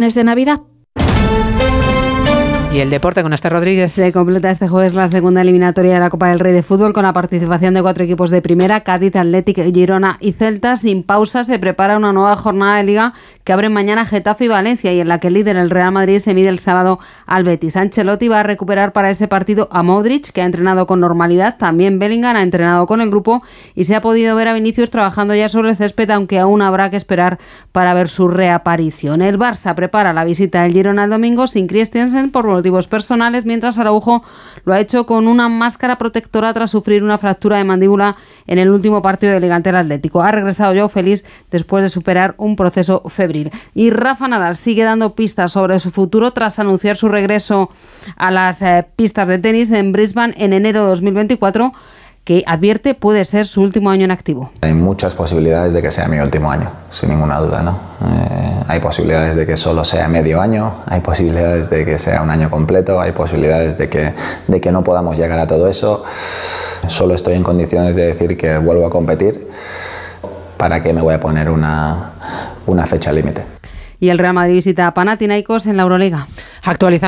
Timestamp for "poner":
71.20-71.50